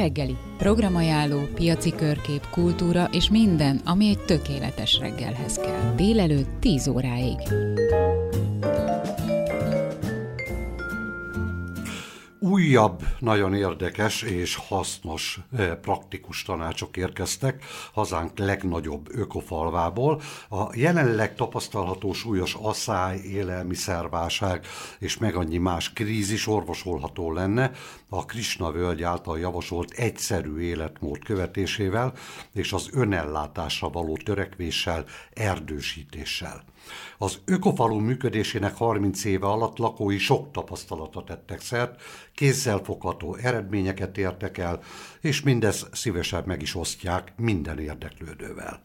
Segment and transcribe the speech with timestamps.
[0.00, 0.36] Reggeli.
[0.58, 5.94] Programajánló, piaci körkép, kultúra és minden, ami egy tökéletes reggelhez kell.
[5.96, 7.38] Délelőtt 10 óráig.
[12.50, 20.20] Újabb, nagyon érdekes és hasznos, eh, praktikus tanácsok érkeztek hazánk legnagyobb ökofalvából.
[20.48, 24.66] A jelenleg tapasztalható súlyos asszály, élelmiszerválság
[24.98, 27.70] és meg annyi más krízis orvosolható lenne
[28.08, 32.12] a Krisna völgy által javasolt egyszerű életmód követésével
[32.52, 36.62] és az önellátásra való törekvéssel, erdősítéssel.
[37.18, 42.02] Az ökofalu működésének 30 éve alatt lakói sok tapasztalata tettek szert,
[42.34, 44.80] kézzelfogható eredményeket értek el,
[45.20, 48.80] és mindez szívesen meg is osztják minden érdeklődővel.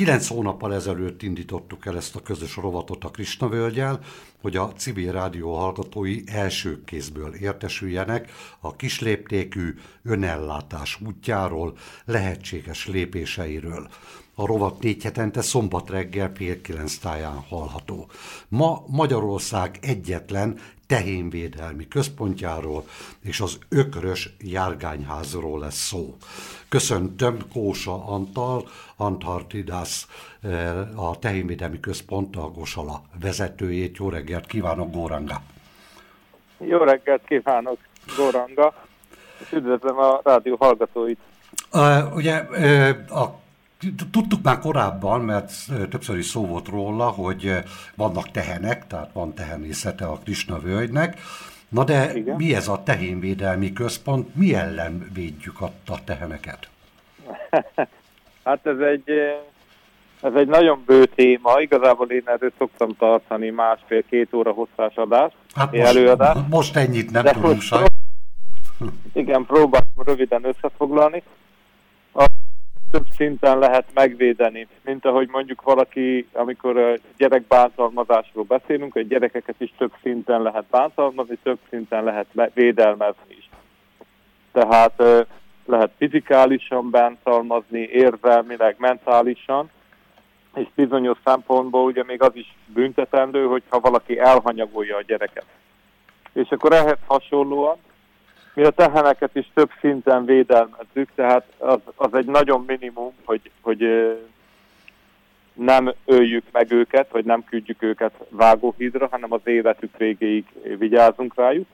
[0.00, 4.00] Kilenc hónappal ezelőtt indítottuk el ezt a közös rovatot a Krisna völgyel,
[4.40, 13.88] hogy a civil rádió hallgatói első kézből értesüljenek a kisléptékű önellátás útjáról, lehetséges lépéseiről.
[14.34, 18.10] A rovat négy hetente szombat reggel fél kilenc táján hallható.
[18.48, 20.58] Ma Magyarország egyetlen
[20.90, 22.84] tehénvédelmi központjáról
[23.22, 26.16] és az ökrös járgányházról lesz szó.
[26.68, 30.06] Köszöntöm Kósa Antal, Antartidas,
[30.96, 33.96] a tehénvédelmi központ, a Gosala vezetőjét.
[33.96, 35.42] Jó reggelt kívánok, Góranga!
[36.58, 37.78] Jó reggelt kívánok,
[38.16, 38.74] Góranga!
[39.38, 41.18] És üdvözlöm a rádió hallgatóit!
[41.72, 43.40] Uh, ugye uh, a
[44.10, 45.52] Tudtuk már korábban, mert
[45.90, 47.52] többször is szó volt róla, hogy
[47.94, 51.18] vannak tehenek, tehát van tehenészete a Krisna völgynek.
[51.68, 52.36] Na de Igen.
[52.36, 54.34] mi ez a tehénvédelmi központ?
[54.34, 56.68] Mi ellen védjük a, a teheneket?
[58.44, 59.10] hát ez egy,
[60.20, 61.60] ez egy nagyon bő téma.
[61.60, 65.34] Igazából én erről szoktam tartani másfél-két óra hosszás adást.
[65.54, 66.48] Hát most, előadást.
[66.48, 67.88] most ennyit nem de tudunk sajnos.
[69.12, 71.22] Igen, próbálom röviden összefoglalni
[72.90, 79.72] több szinten lehet megvédeni, mint ahogy mondjuk valaki, amikor gyerek bántalmazásról beszélünk, hogy gyerekeket is
[79.78, 83.50] több szinten lehet bántalmazni, több szinten lehet védelmezni is.
[84.52, 85.02] Tehát
[85.66, 89.70] lehet fizikálisan bántalmazni, érzelmileg, mentálisan,
[90.54, 95.44] és bizonyos szempontból ugye még az is büntetendő, hogyha valaki elhanyagolja a gyereket.
[96.32, 97.76] És akkor ehhez hasonlóan
[98.54, 103.84] mi a teheneket is több szinten védelmezzük, tehát az, az egy nagyon minimum, hogy, hogy
[105.52, 110.44] nem öljük meg őket, vagy nem küldjük őket vágóhídra, hanem az életük végéig
[110.78, 111.66] vigyázunk rájuk.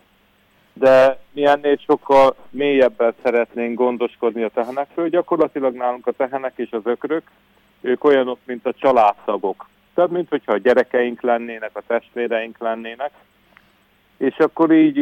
[0.72, 5.08] De mi ennél sokkal mélyebben szeretnénk gondoskodni a tehenekről.
[5.08, 7.22] Gyakorlatilag nálunk a tehenek és az ökrök,
[7.80, 9.68] ők olyanok, mint a családtagok.
[9.94, 13.10] Tehát, mint hogyha a gyerekeink lennének, a testvéreink lennének.
[14.16, 15.00] És akkor így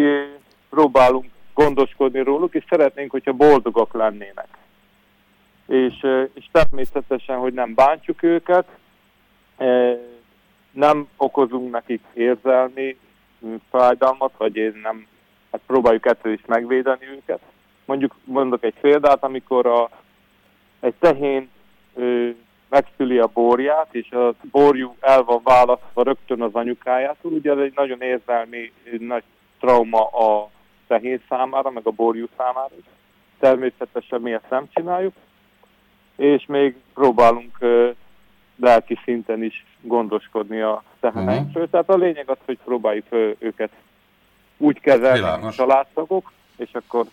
[0.70, 4.48] próbálunk gondoskodni róluk, és szeretnénk, hogyha boldogok lennének.
[5.66, 8.66] És, és természetesen, hogy nem bántjuk őket,
[10.70, 12.96] nem okozunk nekik érzelmi
[13.70, 15.06] fájdalmat, vagy én nem,
[15.50, 17.40] hát próbáljuk ettől is megvédeni őket.
[17.84, 19.90] Mondjuk mondok egy példát, amikor a,
[20.80, 21.50] egy tehén
[21.94, 22.28] ö,
[22.68, 27.72] megszüli a borját, és a borjú el van választva rögtön az anyukájától, ugye ez egy
[27.74, 29.22] nagyon érzelmi nagy
[29.60, 30.50] trauma a
[30.86, 32.84] tehén számára, meg a borjú számára is.
[33.38, 35.14] Természetesen mi ezt nem csináljuk,
[36.16, 37.58] és még próbálunk
[38.56, 41.62] lelki szinten is gondoskodni a teheneinkről.
[41.62, 41.70] Uh-huh.
[41.70, 43.06] Tehát a lényeg az, hogy próbáljuk
[43.38, 43.70] őket
[44.56, 47.06] úgy kezelni, mint családtagok, és akkor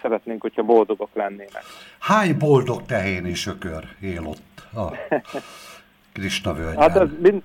[0.00, 1.62] szeretnénk, hogyha boldogok lennének.
[1.98, 4.96] Hány boldog tehén és ökör él ott a
[6.12, 6.90] Krishna völgyben?
[6.90, 7.42] Hát ez mind,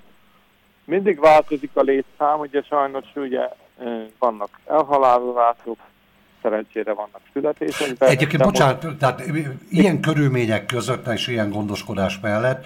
[0.85, 3.49] mindig változik a létszám, ugye sajnos ugye
[4.19, 5.77] vannak elhalálozások,
[6.41, 7.95] szerencsére vannak születések.
[7.99, 8.97] Egyébként, bocsánat, most...
[8.97, 9.23] tehát
[9.69, 12.65] ilyen körülmények között és ilyen gondoskodás mellett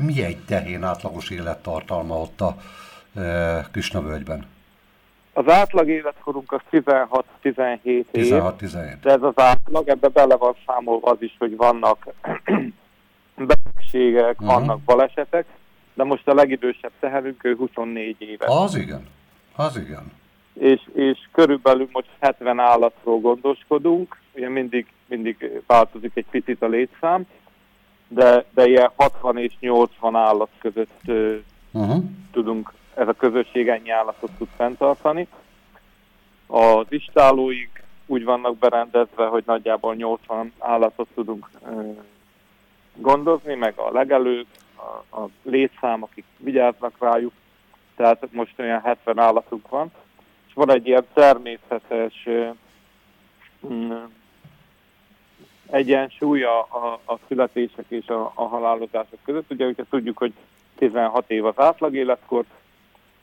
[0.00, 2.56] mi egy tehén átlagos élettartalma ott a
[3.70, 4.46] Krisnavölgyben?
[5.32, 8.06] Az átlag életkorunk az 16-17 év.
[8.12, 8.96] 16-17.
[9.02, 12.06] De ez az átlag, ebbe bele van számolva az is, hogy vannak
[13.36, 14.46] betegségek, uh-huh.
[14.46, 15.46] vannak balesetek,
[15.94, 18.48] de most a legidősebb teherünk, ő 24 éves.
[18.48, 19.06] Az igen,
[19.56, 20.12] az igen
[20.52, 27.26] és, és körülbelül most 70 állatról gondoskodunk, ugye mindig, mindig változik egy picit a létszám,
[28.08, 31.00] de, de ilyen 60 és 80 állat között
[31.72, 32.04] uh-huh.
[32.32, 35.26] tudunk, ez a közösség ennyi állatot tud fenntartani.
[36.46, 41.50] Az istálóik úgy vannak berendezve, hogy nagyjából 80 állatot tudunk
[42.94, 47.32] gondozni, meg a legelők, a, a létszám, akik vigyáznak rájuk,
[47.96, 49.90] tehát most olyan 70 állatunk van
[50.54, 52.28] van egy ilyen természetes
[53.66, 53.92] mm,
[55.70, 59.50] egyensúly a, a, a születések és a, a halálozások között.
[59.50, 60.32] Ugye, hogyha tudjuk, hogy
[60.78, 62.44] 16 év az átlag életkor,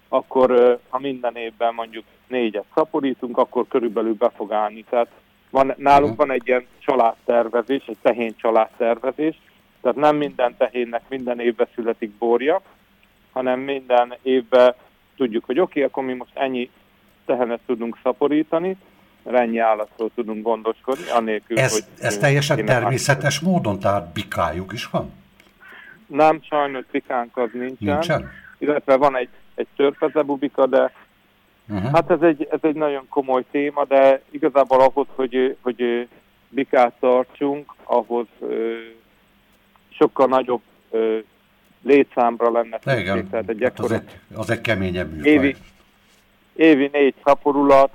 [0.08, 4.84] akkor ha minden évben mondjuk négyet szaporítunk, akkor körülbelül be fog állni.
[4.90, 5.12] Tehát
[5.50, 9.40] van, nálunk van egy ilyen családtervezés, egy tehén családtervezés,
[9.82, 12.62] tehát nem minden tehénnek minden évben születik borja,
[13.32, 14.74] hanem minden évben
[15.16, 16.70] tudjuk, hogy oké, okay, akkor mi most ennyi
[17.28, 18.78] tehenet tudunk szaporítani,
[19.24, 21.84] ennyi állatról tudunk gondoskodni, anélkül, ez, hogy...
[22.00, 23.52] Ez teljesen természetes más.
[23.52, 25.12] módon, tehát bikájuk is van?
[26.08, 27.76] Nem, sajnos bikánk az nincsen.
[27.94, 28.30] Nincsen?
[28.58, 30.92] Illetve van egy, egy törpezebubika, de
[31.68, 31.92] uh-huh.
[31.92, 36.08] hát ez egy, ez egy nagyon komoly téma, de igazából ahhoz, hogy, hogy
[36.50, 38.28] bikát tartsunk, ahhoz
[39.90, 40.62] sokkal nagyobb
[41.84, 43.30] létszámra lenne szükség.
[43.30, 45.32] Tehát egy hát az, egy, az egy keményebb műfaj.
[45.32, 45.56] Évi,
[46.58, 47.92] évi négy szaporulat,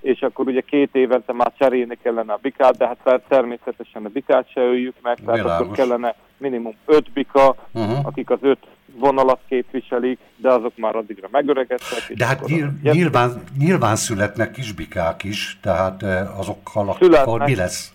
[0.00, 4.50] és akkor ugye két évente már cserélni kellene a bikát, de hát természetesen a bikát
[4.50, 5.64] se öljük meg, tehát Világos.
[5.64, 8.06] akkor kellene minimum öt bika, uh-huh.
[8.06, 8.58] akik az öt
[8.96, 12.12] vonalat képviselik, de azok már addigra megöregedtek.
[12.16, 16.02] De hát nyilv, nyilván, nyilván születnek kisbikák is, tehát
[16.38, 17.92] azokkal akkor mi lesz?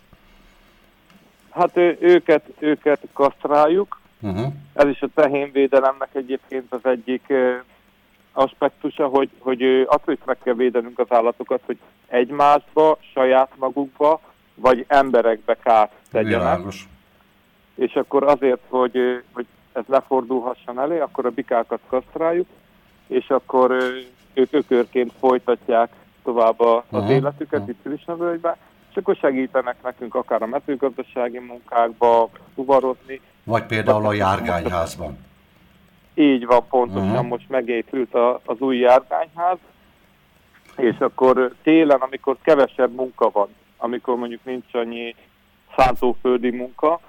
[1.50, 4.00] Hát ő, őket, őket kasztráljuk.
[4.22, 4.54] Uh-huh.
[4.74, 7.34] Ez is a tehénvédelemnek egyébként az egyik
[8.40, 11.78] aspektusa, hogy, hogy attól is meg kell védenünk az állatokat, hogy
[12.08, 14.22] egymásba, saját magukba,
[14.56, 16.40] vagy emberekbe kárt tegyenek.
[16.40, 16.88] Világos.
[17.76, 22.48] És akkor azért, hogy, hogy ez lefordulhasson elé, akkor a bikákat kasztráljuk,
[23.08, 23.72] és akkor
[24.34, 25.92] ők ökörként folytatják
[26.24, 27.10] tovább az uh-huh.
[27.10, 27.70] életüket uh-huh.
[27.70, 28.56] itt Krisnavölgyben,
[28.90, 33.22] és akkor segítenek nekünk akár a mezőgazdasági munkákba, fuvarozni.
[33.44, 35.28] Vagy például a járgányházban.
[36.20, 37.28] Így van, pontosan uh-huh.
[37.28, 39.58] most megépült a, az új járgányház,
[40.76, 45.16] és akkor télen, amikor kevesebb munka van, amikor mondjuk nincs annyi
[45.76, 47.00] szántóföldi munka,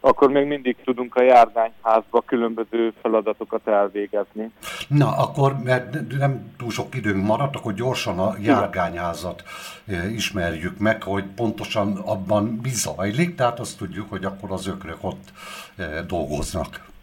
[0.00, 4.50] akkor még mindig tudunk a járgányházba különböző feladatokat elvégezni.
[4.88, 9.42] Na, akkor, mert nem túl sok időnk maradt, akkor gyorsan a járgányházat
[9.86, 14.98] e, ismerjük meg, hogy pontosan abban mi zajlik, tehát azt tudjuk, hogy akkor az ökrök
[15.00, 15.32] ott
[15.76, 16.94] e, dolgoznak.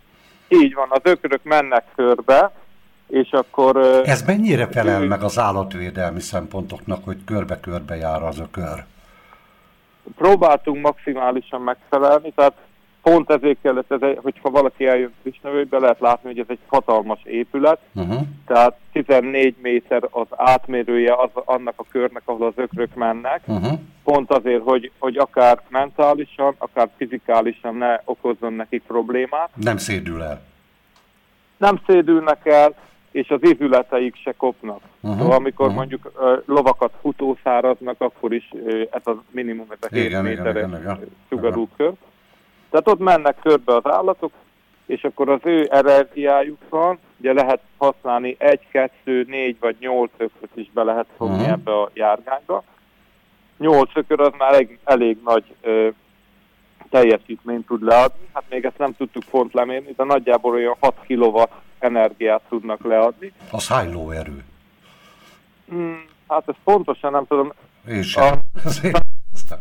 [0.62, 2.52] Így van, az ökrök mennek körbe,
[3.08, 3.78] és akkor...
[4.06, 8.84] Ez mennyire felel meg az állatvédelmi szempontoknak, hogy körbe-körbe jár az ökör?
[10.16, 12.54] Próbáltunk maximálisan megfelelni, tehát
[13.04, 17.20] pont ezért kellett, ez egy, hogyha valaki eljön Krisnavőbe, lehet látni, hogy ez egy hatalmas
[17.24, 18.22] épület, uh-huh.
[18.46, 23.80] tehát 14 méter az átmérője az, annak a körnek, ahol az ökrök mennek, uh-huh.
[24.04, 29.50] pont azért, hogy, hogy akár mentálisan, akár fizikálisan ne okozzon nekik problémát.
[29.56, 30.42] Nem szédül el.
[31.58, 32.74] Nem szédülnek el,
[33.12, 34.82] és az ívületeik se kopnak.
[35.02, 35.20] Uh-huh.
[35.20, 35.80] Szóval amikor uh-huh.
[35.80, 40.66] mondjuk uh, lovakat futószáraznak, akkor is uh, ez a minimum, ez a 7 méteres
[41.30, 41.94] sugarú kör.
[42.74, 44.32] Tehát ott mennek körbe az állatok,
[44.86, 50.72] és akkor az ő energiájukon ugye lehet használni egy, kettő, négy vagy nyolc ökröt is
[50.74, 51.52] be lehet fogni uh-huh.
[51.52, 52.64] ebbe a járgányba.
[53.58, 55.88] Nyolc ökör az már elég, elég nagy ö,
[56.90, 61.42] teljesítményt tud leadni, hát még ezt nem tudtuk pont lemérni, de nagyjából olyan 6 kW
[61.80, 63.34] energiát tudnak leadni.
[63.52, 64.44] Az hány lóerő?
[65.70, 67.52] Hmm, hát ezt pontosan nem tudom.
[67.88, 68.40] Én sem.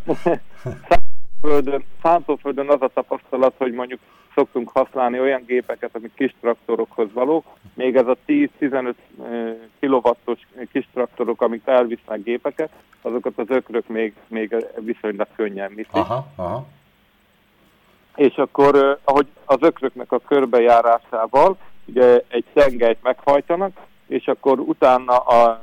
[0.06, 0.28] A...
[1.42, 4.00] Földön, szántóföldön az a tapasztalat, hogy mondjuk
[4.34, 7.44] szoktunk használni olyan gépeket, amik kis traktorokhoz valók,
[7.74, 8.94] még ez a 10-15
[9.80, 10.38] kilovattos
[10.72, 12.70] kis traktorok, amik elvisznek gépeket,
[13.02, 15.94] azokat az ökrök még, még viszonylag könnyen viszik.
[15.94, 16.66] Aha, aha.
[18.16, 21.56] És akkor, ahogy az ökröknek a körbejárásával,
[21.86, 25.62] ugye egy tengelyt meghajtanak, és akkor utána a,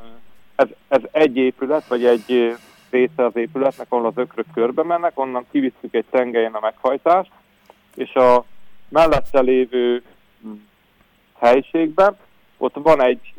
[0.55, 2.55] ez, ez egy épület, vagy egy
[2.89, 7.31] része az épületnek, ahol az ökrök körbe mennek, onnan kivisszük egy tengelyen a meghajtást,
[7.95, 8.45] és a
[8.89, 10.03] mellette lévő
[10.41, 10.51] hm,
[11.39, 12.17] helységben
[12.57, 13.33] ott van egy,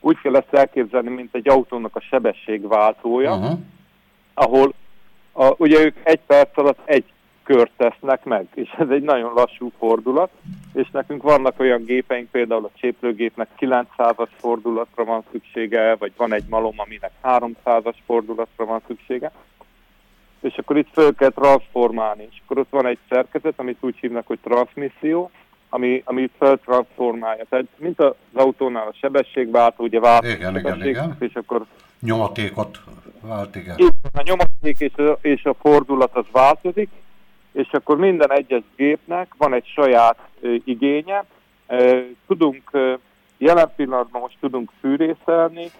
[0.00, 3.58] úgy kell ezt elképzelni, mint egy autónak a sebességváltója, uh-huh.
[4.34, 4.74] ahol
[5.32, 7.04] a, ugye ők egy perc alatt egy
[7.52, 10.30] kört tesznek meg, és ez egy nagyon lassú fordulat,
[10.72, 16.44] és nekünk vannak olyan gépeink, például a cséplőgépnek 900-as fordulatra van szüksége, vagy van egy
[16.48, 19.32] malom, aminek 300-as fordulatra van szüksége,
[20.40, 24.26] és akkor itt föl kell transformálni, és akkor ott van egy szerkezet, amit úgy hívnak,
[24.26, 25.30] hogy transmisszió,
[25.68, 27.44] ami, ami feltransformálja.
[27.48, 31.16] Tehát mint az autónál a sebességváltó, ugye vált igen, igen, igen.
[31.18, 31.64] és akkor...
[32.00, 32.80] Nyomatékot
[33.20, 33.76] vált, igen.
[34.12, 36.88] a nyomaték és a, és a fordulat az változik,
[37.52, 40.18] és akkor minden egyes gépnek van egy saját
[40.64, 41.24] igénye.
[42.26, 42.70] Tudunk,
[43.38, 45.70] jelen pillanatban most tudunk fűrészelni,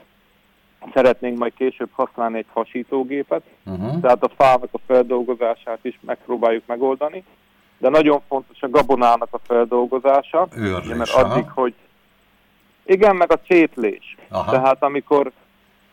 [0.95, 4.01] szeretnénk majd később használni egy hasítógépet, uh-huh.
[4.01, 7.25] tehát a fának a feldolgozását is megpróbáljuk megoldani,
[7.79, 11.75] de nagyon fontos a gabonának a feldolgozása, Őrlés, mert addig, hogy
[12.85, 14.17] igen, meg a csétlés.
[14.29, 14.51] Aha.
[14.51, 15.33] Tehát amikor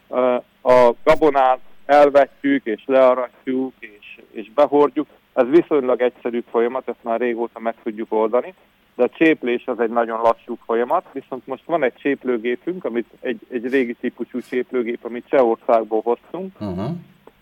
[0.07, 7.19] uh, a gabonát elvetjük, és learatjuk, és, és behordjuk, ez viszonylag egyszerű folyamat, ezt már
[7.19, 8.53] régóta meg tudjuk oldani,
[8.95, 13.39] de a cséplés az egy nagyon lassú folyamat, viszont most van egy cséplőgépünk, amit egy,
[13.49, 16.89] egy régi típusú cséplőgép, amit Csehországból hoztunk, uh-huh.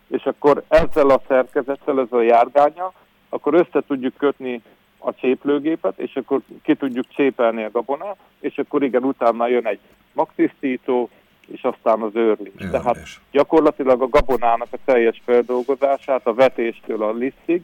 [0.08, 2.94] és akkor ezzel a szerkezettel, ezzel a járgánya,
[3.30, 4.62] akkor össze tudjuk kötni
[4.98, 9.80] a cséplőgépet, és akkor ki tudjuk csépelni a gabonát, és akkor igen, utána jön egy
[10.14, 11.10] magtisztító,
[11.48, 12.70] és aztán az őrlés.
[12.72, 12.98] Tehát
[13.32, 17.64] gyakorlatilag a gabonának a teljes feldolgozását, a vetéstől a lisztig,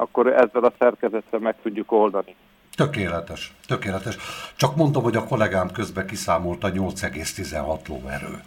[0.00, 2.34] akkor ezzel a szerkezettel meg tudjuk oldani.
[2.76, 4.16] Tökéletes, tökéletes.
[4.56, 8.40] Csak mondtam, hogy a kollégám közben kiszámolta 8,16 lóerő.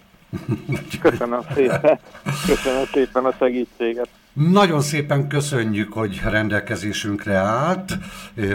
[1.02, 2.00] Köszönöm szépen.
[2.48, 4.08] Köszönöm szépen a segítséget.
[4.34, 7.98] Nagyon szépen köszönjük, hogy rendelkezésünkre állt.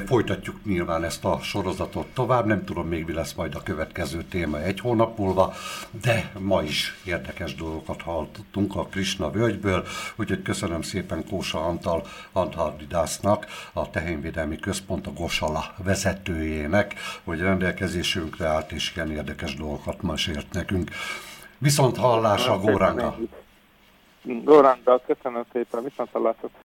[0.07, 2.47] Folytatjuk nyilván ezt a sorozatot tovább.
[2.47, 5.55] Nem tudom még mi lesz majd a következő téma egy hónap múlva,
[6.03, 13.47] de ma is érdekes dolgokat hallottunk a Krishna völgyből, úgyhogy köszönöm szépen Kósa Antal Antardidásznak,
[13.73, 16.95] a Tehényvédelmi Központ a Gosala vezetőjének,
[17.25, 20.91] hogy rendelkezésünkre állt és ilyen érdekes dolgokat mesélt nekünk.
[21.59, 23.17] Viszont hallásra, Góránga!
[24.29, 26.49] Góránga, köszönöm szépen, viszont hallásra!